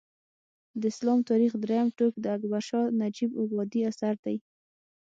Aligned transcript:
د 0.79 0.83
اسلام 0.91 1.19
تاریخ 1.29 1.51
درېیم 1.63 1.87
ټوک 1.97 2.13
د 2.19 2.25
اکبر 2.35 2.61
شاه 2.69 2.93
نجیب 3.01 3.31
ابادي 3.43 3.81
اثر 3.89 4.13
دی 4.23 4.37